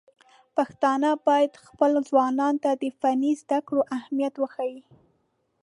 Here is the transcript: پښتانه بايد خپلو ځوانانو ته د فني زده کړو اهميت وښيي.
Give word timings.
پښتانه 0.55 1.09
بايد 1.27 1.53
خپلو 1.67 1.99
ځوانانو 2.09 2.61
ته 2.63 2.71
د 2.81 2.83
فني 2.99 3.31
زده 3.41 3.59
کړو 3.67 3.81
اهميت 3.97 4.33
وښيي. 4.37 4.79